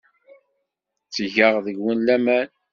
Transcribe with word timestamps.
Ttgeɣ 1.07 1.55
deg-wen 1.65 1.99
laman. 2.07 2.49